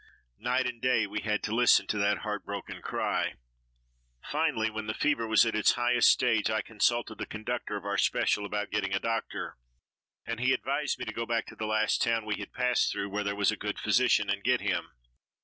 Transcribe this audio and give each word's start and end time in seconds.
Night 0.39 0.65
and 0.65 0.81
day 0.81 1.05
we 1.05 1.19
had 1.21 1.43
to 1.43 1.53
listen 1.53 1.85
to 1.85 1.99
that 1.99 2.17
heart 2.23 2.43
broken 2.43 2.81
cry. 2.81 3.35
Finally, 4.31 4.71
when 4.71 4.87
the 4.87 4.95
fever 4.95 5.27
was 5.27 5.45
at 5.45 5.53
its 5.53 5.73
highest 5.73 6.09
stage 6.09 6.49
I 6.49 6.63
consulted 6.63 7.19
the 7.19 7.27
conductor 7.27 7.77
of 7.77 7.85
our 7.85 7.99
special 7.99 8.43
about 8.43 8.71
getting 8.71 8.95
a 8.95 8.99
doctor 8.99 9.57
and 10.25 10.39
he 10.39 10.53
advised 10.53 10.97
me 10.97 11.05
to 11.05 11.13
go 11.13 11.27
back 11.27 11.45
to 11.49 11.55
the 11.55 11.67
last 11.67 12.01
town 12.01 12.25
we 12.25 12.37
had 12.39 12.51
passed 12.51 12.91
through, 12.91 13.09
where 13.09 13.23
there 13.23 13.35
was 13.35 13.51
a 13.51 13.55
good 13.55 13.77
physician 13.79 14.27
and 14.27 14.43
get 14.43 14.59
him. 14.61 14.89